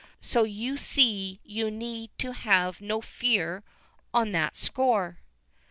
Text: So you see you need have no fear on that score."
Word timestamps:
So 0.19 0.45
you 0.45 0.77
see 0.77 1.41
you 1.43 1.69
need 1.69 2.09
have 2.23 2.81
no 2.81 3.01
fear 3.01 3.63
on 4.15 4.31
that 4.31 4.57
score." 4.57 5.19